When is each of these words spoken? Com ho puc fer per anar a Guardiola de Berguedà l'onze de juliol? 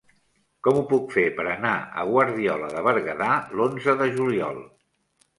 Com 0.67 0.77
ho 0.77 0.83
puc 0.91 1.11
fer 1.15 1.25
per 1.39 1.43
anar 1.49 1.73
a 2.03 2.05
Guardiola 2.11 2.69
de 2.71 2.81
Berguedà 2.87 3.27
l'onze 3.59 3.95
de 4.01 4.09
juliol? 4.17 4.59